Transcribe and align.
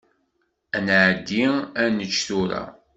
Ad 0.77 0.83
nɛeddi 0.85 1.45
ad 1.81 1.87
nečč 1.95 2.17
tura. 2.27 2.63